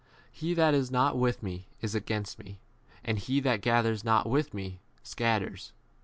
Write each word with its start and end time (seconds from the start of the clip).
He 0.31 0.55
that 0.55 0.73
is 0.73 0.89
not 0.89 1.15
with 1.15 1.43
me 1.43 1.67
is 1.81 1.93
against 1.93 2.39
me, 2.39 2.57
and 3.03 3.19
he 3.19 3.39
that 3.41 3.61
gathers 3.61 4.03
not 4.03 4.27
with 4.27 4.51
me 4.51 4.79
31 4.95 4.99
scatters. 5.03 5.73